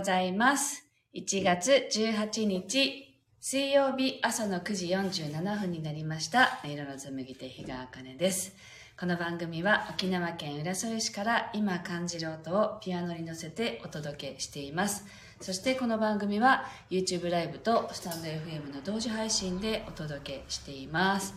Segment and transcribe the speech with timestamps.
[0.00, 0.82] ございます。
[1.14, 6.58] 1月18日、水曜日朝の9時47分になりました。
[6.64, 8.56] 色の紡ぎ手日川茜です。
[8.98, 15.04] この番組は沖縄県浦添市から今感じる音をピアノに乗せてお届けしています。
[15.38, 21.34] そしてこの番組は YouTube ライブとスタンド FM の同時配信でお届けしています。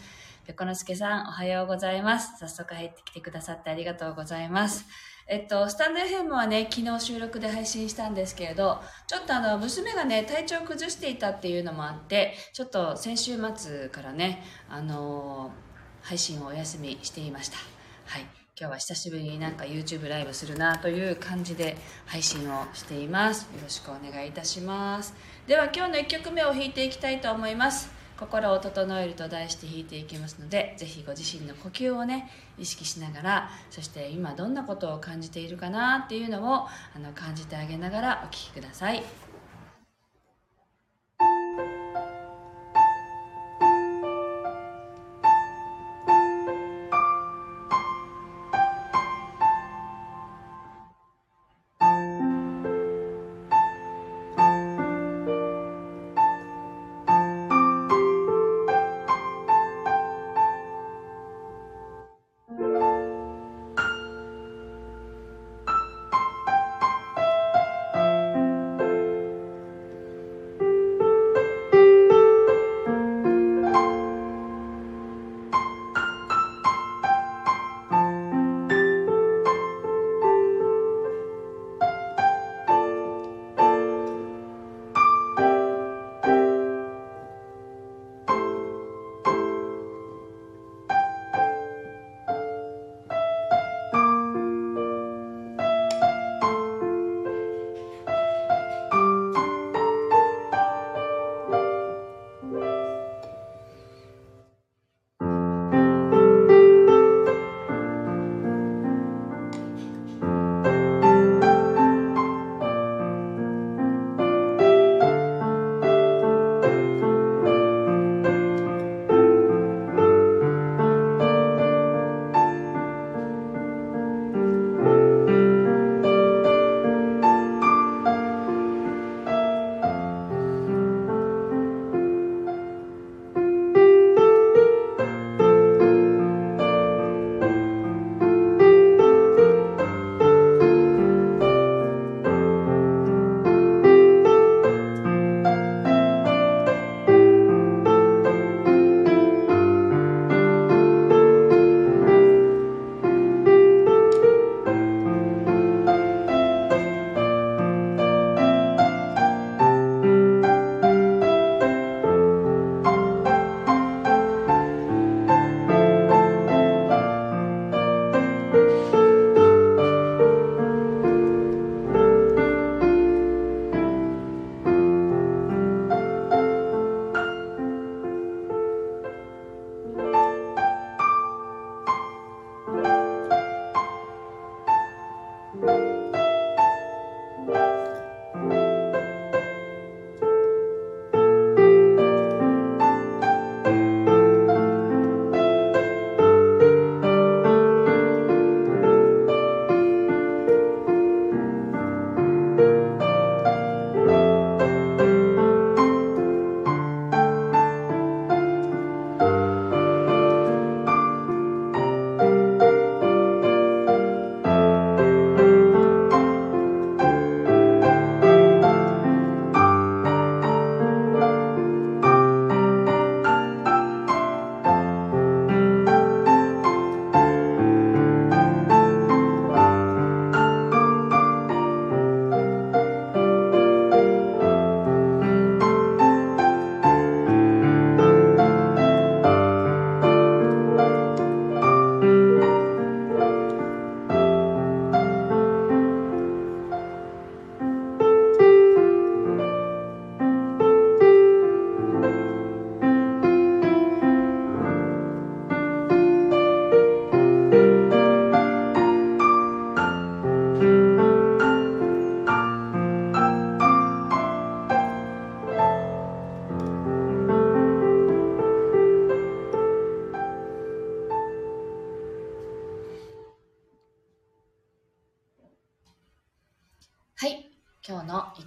[0.47, 2.39] ペコのすけさん、おはようございます。
[2.39, 4.85] 早速入ってきてくださってありがとうございます。
[5.27, 17.57] えっと、スタンド FM はね、昨日収録で配信したんですけれど、ちょっとあの、娘がね、体調を崩していたっていうのもあって、ちょっと先週末からね、あのー配信をお休みしていました。
[18.05, 18.23] はい。
[18.59, 23.43] 今日は久しぶりになんか YouTube ライブするなという感じで配信をしています。
[23.43, 25.15] よろしくお願いいたします。
[25.47, 28.02] では今日の1曲目を弾いていきたいと思います。
[28.23, 38.95] 心を整えると題して弾いていきますので、ぜひご自身の呼吸をね、意識しながら、そして今どんなことを感じているかなっていうのをあの感じてあげながらお聴きください。
[38.95, 39.32] はい。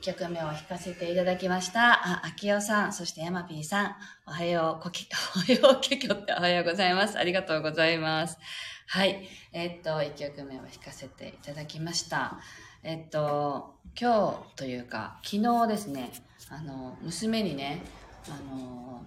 [0.07, 1.95] 曲目を弾かせていただきました。
[1.95, 7.19] あ、秋代さん、そして山 P さん、おはよう、こき、 おはよう、けきょっておはようございます。
[7.19, 8.39] ありがとうございます。
[8.87, 9.29] はい。
[9.53, 12.39] えー、っと、1曲目を弾かせていただきました。
[12.85, 16.13] えー、っと、今日というか、昨日ですね、
[16.51, 17.83] あの、娘にね、
[18.29, 19.05] あの、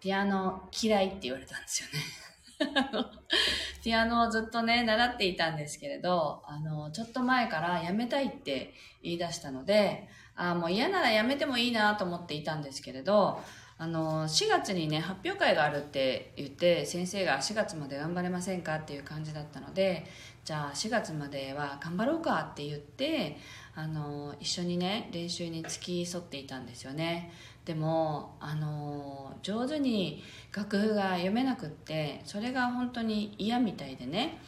[0.00, 1.98] ピアノ嫌いって言われたんですよね。
[3.84, 8.72] ピアノをずっとね、習っていたんですけれど、あの、ちょっと前からやめたいって
[9.02, 10.08] 言い出したので、
[10.40, 13.40] あもう嫌ならやめてもいいなと思っていたんですけれど、
[13.78, 20.06] あの、4月にね、発表会があるって言って、先生が4月まで頑張れませんかっていう感じだったので、
[20.44, 23.38] じゃあ4月までは頑張ろうかって言って、
[23.74, 27.32] あの、一緒にね、練習に付き添っていたんですよね。
[27.64, 30.22] でも、あの、上手に
[30.54, 34.38] 楽譜が読めなくってそれが本当に嫌みたいでね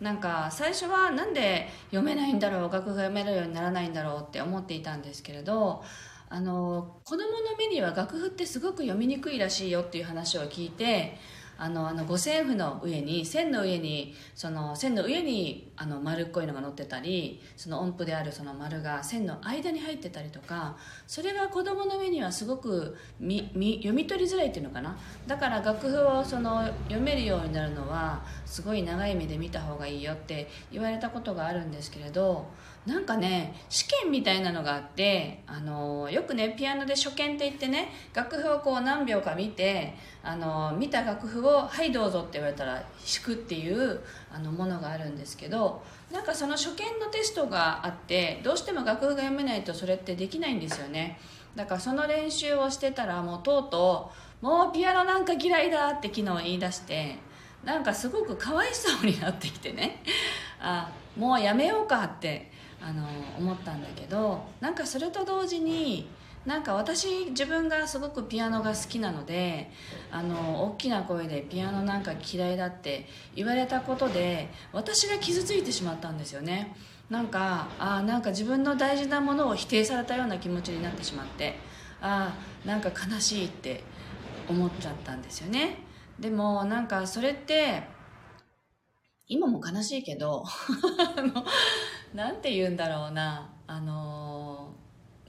[0.00, 5.84] なんか最初はなんで読めないんだろう楽譜が読めるようにならないんだろうって思っていたんですけれど
[6.30, 11.18] あの子供の目には楽譜ってすごく読みにくいらしいよっていう話を聞いて
[11.62, 20.76] あのあの五線譜の上に線の上にその線の上にあの丸っこいのが乗ってたりその音符であるその丸が線の間に入ってたりとか
[21.06, 24.96] それが子供の目にはすごくみみ読み取りづらいっていうのかな？
[25.26, 32.48] だから楽譜をその読めるようになるのはすごい長い目で見た方がいいよって言われたことがあるんですけれど
[32.86, 42.84] なんかね試験みたいなのがあってあのよくねピアノで初見って言ってね楽譜をこう何秒か見てあの見た楽譜を「はいどうぞ」って言われたら弾
[43.24, 44.00] くっていう
[44.32, 51.18] あのものがあるんですけどなんかその初見のテストがあってどうしても楽譜が読めないとそれってできないんですよね。
[51.56, 54.12] だからその練習をしてたらもうとうと
[54.42, 57.18] う「もうピアノなんか嫌いだ」って昨日言い出して
[57.64, 60.02] なんかすごくかわいそうになってきてね。
[60.60, 62.50] あもうやめようかって
[62.80, 63.06] あの
[63.38, 66.08] 思ったんだけどなんかそれと同時に
[66.46, 69.70] なんか私自分がすごくピアノが好きなので
[70.10, 76.74] あの大きな声でピアノなんか嫌いだって言われたことで私が傷ついてしまったんですよね。
[77.10, 81.56] なんかあなんか自分の大事なものを否定されたような気持ちになってしまって
[82.00, 82.34] あ
[82.64, 83.82] なんか悲しいって
[84.48, 85.78] 思っちゃったんですよね。
[86.18, 87.82] でもなんかそれって
[89.26, 90.44] 今も悲しいけど
[92.14, 93.50] 何て言うんだろうな。
[93.66, 94.29] あの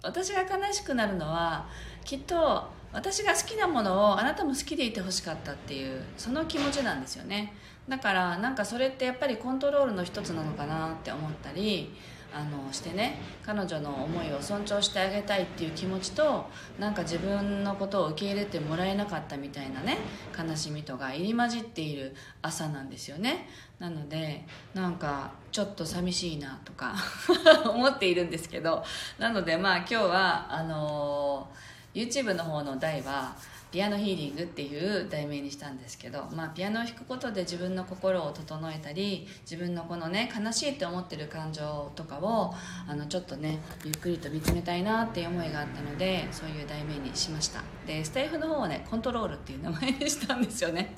[0.04, 1.68] 私が悲しくなるのは
[2.04, 7.54] きっと私が好きなものをあなたも好きでいてほしかったっていうその気持ちなんですよね。
[7.88, 11.94] だからなんかそれってやっぱりコントロールの一つなのかなって思ったり
[12.34, 16.46] あのしてね彼女の思いを尊重してあげたいっていう気持ちと
[16.80, 19.98] なんか自分のことを受け入れてもらえなかったみたいなね
[20.38, 23.48] 悲しみとか入り混じっている朝なんですよね。
[23.80, 26.96] なのでなんかちょっと寂しいなとか
[27.66, 28.84] 思っているんですけど
[29.18, 33.36] なのでまあ今日はあのー、YouTube の方の台は
[33.72, 42.54] ピアノヒーリングっていう題名にしたんですけど、まあ、ピアノを弾くことで自分の心を整えたり自分のこのね悲しいって思ってる感情とかを
[42.86, 47.64] あのちょっとねゆっくりと見つめたいなっていう思いがあったのでそういう題名にしました。
[47.88, 50.94] でスタイフの方はねコントロールっていう名前にしたんですよね。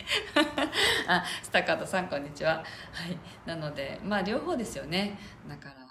[1.08, 2.56] あスタッカートさんこんにちは。
[2.56, 2.64] は
[3.08, 3.18] い。
[3.46, 5.20] なのでまあ両方ですよね。
[5.48, 5.83] だから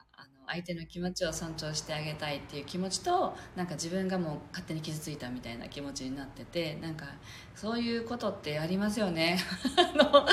[0.53, 7.07] 相手の気持ちを尊重してあげたいっていう気持ちとなんか自分がもう勝手に傷ついたみたいな気持ちになっててなんか
[7.55, 9.39] そういうことってありますよね。
[9.97, 10.27] の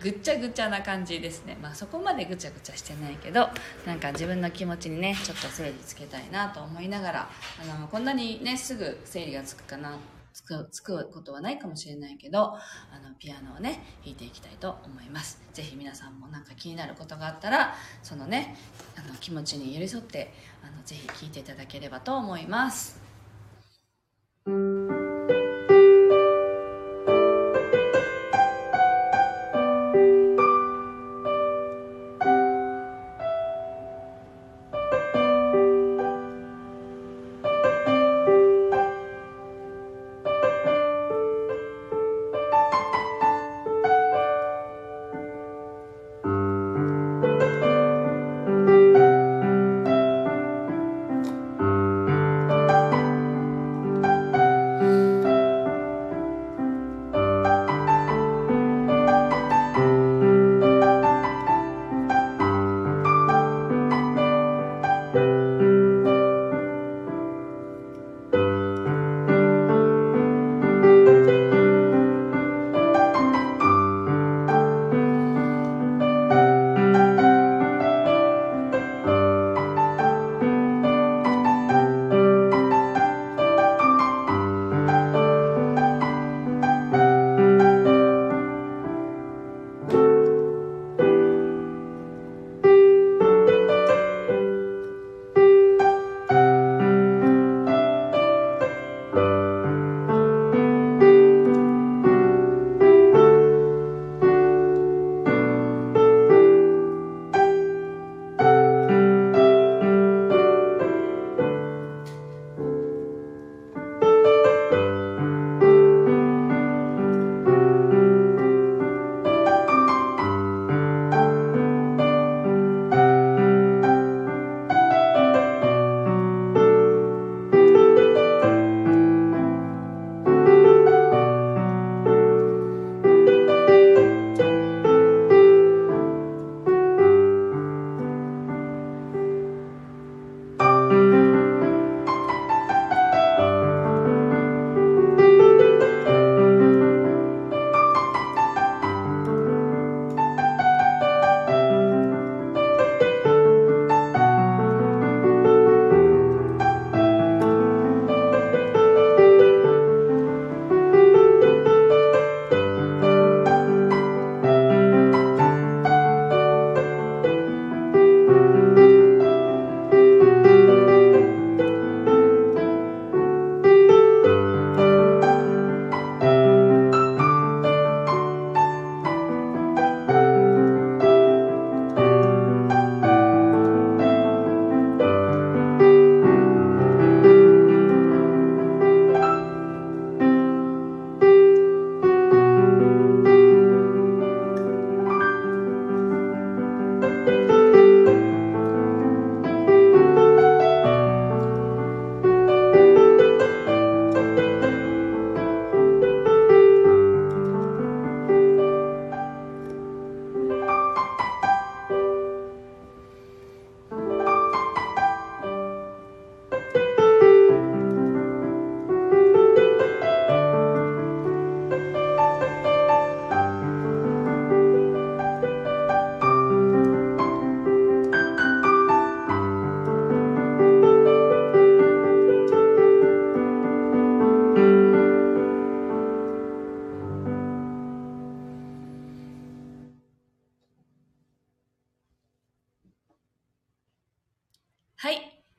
[0.00, 1.56] ぐっちゃぐちゃな感じですね。
[1.60, 3.48] まあそこまでぐちゃぐちゃしてないけど
[3.84, 12.58] なんか自分の気持ちにねちょっと整理つけたいなと思いながらあのこんなにねすぐ整理がつくかなってつくつくことはないかもしれないけどあ
[13.02, 15.40] のピアノをね弾いていきたいと思います。
[15.54, 18.56] 是非皆さんもなんか気になることがあったらそのね
[18.96, 23.00] あの気持ちに寄り添ってあのぜひ聴いていただければと思います。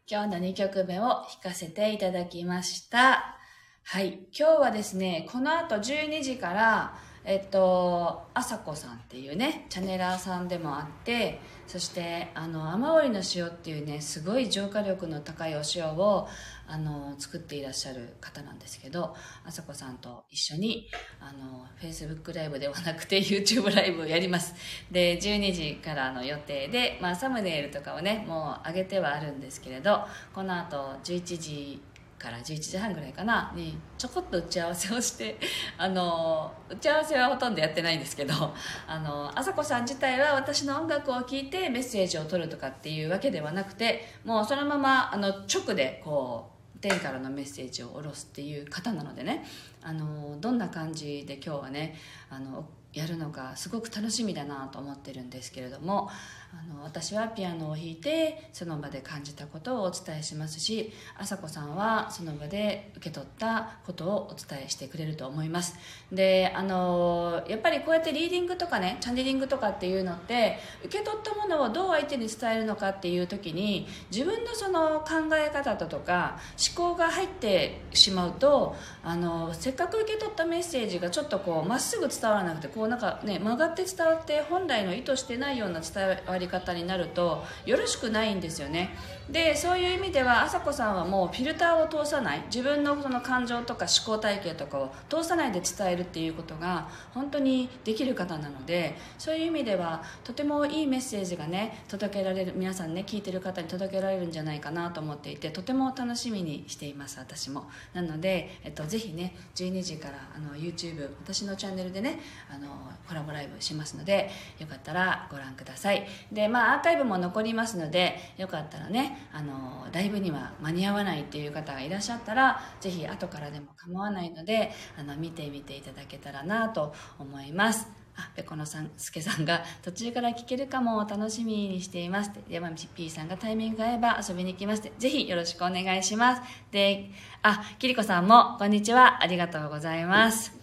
[0.08, 3.40] 今日の2曲目を弾かせていただきました。
[3.84, 4.20] はい。
[4.38, 6.96] 今日はですね、この後12時から、
[7.28, 16.28] えっと、あさこさんっていうね、チャネラーさんでもあって、そして、あの、雨漏りの塩っていうね、すごい浄化力の高いお塩を、
[16.68, 20.88] あの、作っていらっしゃる方なんですけど、あさこさんと一緒に、
[21.20, 24.54] あの、Facebook ライブではなくて YouTube ライブをやります。
[24.92, 31.82] で、12時からの予定で、まあ、サムネイルとかをね、もう上げてはあるんですけれど、この後11時
[32.26, 33.54] から11時半ぐらいかな。
[33.56, 35.38] にちょこっと打ち合わせをして
[35.78, 38.34] あの打ち合わせはほとんどやってないんですけど
[38.88, 49.46] あの朝子さん自体は私の音楽を聴いてメッセージを取るとかっていうわけではなくてもうそのままあの直でこう天からのメッセージを下ろすっていう方なのでね。
[49.88, 51.96] あのどんな感じで今日はね
[52.32, 56.10] あのやるのがすごく楽しみだなと思ってるんですけれども
[56.58, 65.76] あの私はピアノを弾いてその場で感じたことをお伝えしますし朝子さんはその場で受け取ったことをお伝えしてくれると思います。
[66.12, 76.40] であのやっぱりこうやってリーディングとかねチャネリングとかっていうのって受け取ったものをどう相手に伝えるのかっていう時に自分のその考え方だとか
[76.76, 88.96] 思考が入ってしまうとあのせっかく受け取ったメッセージがちょっとこうまっすぐ伝わらなくてこうなんかね曲がって伝わって本来の意図してないような伝わりり方になるとよろしくないんですよね。
[89.30, 92.44] でそういう意味ではあささんはもうフィルターを通さない。
[92.48, 107.66] 自分のその感情とか思考体系とかを通さないで伝えるっていうことが本当にできる方なのでそういう意味ではとてもいいメッセージがね届けられる皆さんね聞いてる方に届けられるんじゃないかなと思っていてとても楽しみにしています私も。
[107.94, 112.20] なので、えっと、ぜひね12時からあの YouTube 私のチャンネルでね
[112.54, 112.68] あの
[113.08, 114.30] コラボライブしますので
[114.60, 116.08] よかったらご覧ください。
[116.32, 132.32] でまあアーカイブも残りますのでよかったらねあのライブには間に合わないっていう方がいらっしゃったらぜひ後からでも構わないのであの見てみていただけたらなと思いますあ、ペコのさん、すけさんが途中から聞けるかも楽しみにしています。
[132.48, 134.84] 山道 P さんがタイミングが合えば遊びに行きます。
[134.98, 136.42] ぜひよろしくお願いします。
[136.72, 139.22] で、あ、キリコさんもこんにちは。
[139.22, 140.54] ありがとうございます。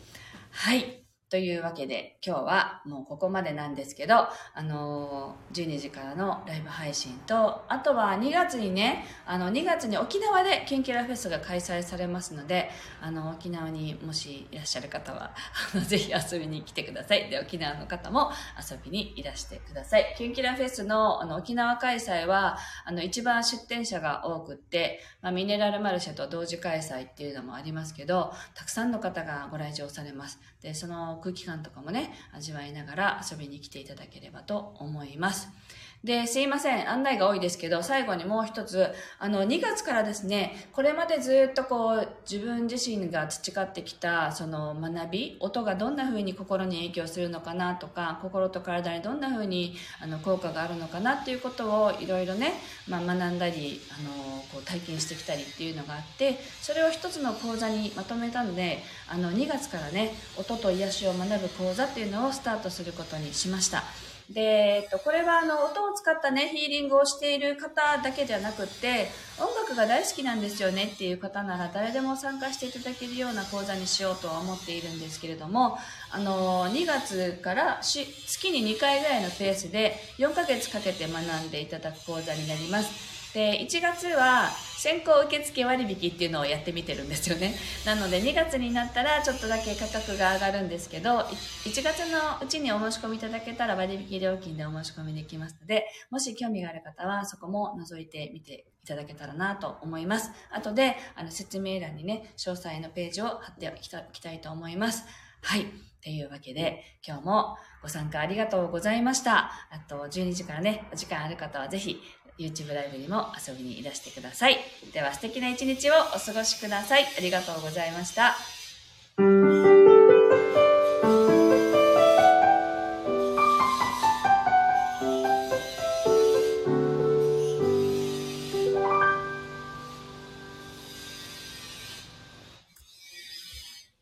[0.51, 1.02] はい。
[1.33, 12.69] というわけで、今日はもうここまでなんですけど、あのー、12時からのライブ配信と、あとは2月にね、あの、2月に沖縄でキュンキュラフェスが開催されますので、
[13.01, 15.35] あの、沖縄にもしいらっしゃる方は、
[15.75, 17.31] あの、 ぜひ遊びに来てください。
[17.31, 20.15] で、沖縄の方も遊びにいらしてください。
[20.19, 30.39] キュンキュラフェスの、あの、沖縄開催は、あの、一番出店者が多くって、まあ、ミネラルマルシェと同時開催っていうのもありますけど、たくさんの方がご来場されます。
[30.63, 35.49] で、その空気感とかもね、味わいながら遊びに来ていただければと思います。
[36.05, 36.91] で、すいません。
[36.91, 38.89] 案内が多いですけど、最後にもう一つ、
[39.21, 52.55] あの、2月からですね、これまでずっとこう、自分自身が培ってきた、その学び、音がどんな風に心に影響するのかなとか、心と体にどんな風に、あの、効果があるのかなっていうことをいろいろね、
[52.89, 63.85] まあ、学んだり、あの、こう、体験してきたりっていうのがあって、それを一つの講座にまとめたので、あの、2月からね、音と癒しを学ぶ講座っていうのをスタートすることにしました。
[64.33, 75.79] で、えっと、これはあの音を使ったねヒーリングをしている方だけじゃなくって音楽が大好きなんですよねっていう方なら誰でも参加していただけるような講座にしようとは思っているんですけれども
[76.11, 83.13] あの2月から月に2回ぐらいのペースで4ヶ月かけて学んでいただく講座になります。
[83.35, 84.51] で1月は
[84.83, 87.55] 先行受付割引っていうのをやってみてるんですよね。
[87.87, 100.33] なので2月になったらちょっとだけ価格が上がるんですけど1月のうちにお申し込みいただけたら割引料金でお申し込みできますのでもし興味がある方はそこも覗いてみていただけたらなと思います。
[100.51, 105.05] 後であの説明欄にね詳細のページを貼っておきたいと思います。
[105.43, 105.67] はい。
[106.03, 109.53] というわけで、今日もご参加ありがとうございました。
[109.71, 112.01] あと、12時からね、お時間ある方はぜひ
[112.43, 114.59] YouTube ライブにも遊びにいらしてください。
[114.93, 117.05] では素敵な一日をお過ごしください。
[117.05, 118.37] ありがとうございました。